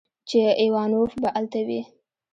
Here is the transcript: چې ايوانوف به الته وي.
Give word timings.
چې 0.29 0.39
ايوانوف 0.61 1.11
به 1.21 1.29
الته 1.39 1.61
وي. 1.67 1.81